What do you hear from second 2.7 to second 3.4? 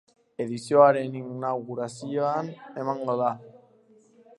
emango da.